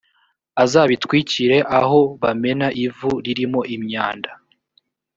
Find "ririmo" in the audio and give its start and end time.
3.25-3.61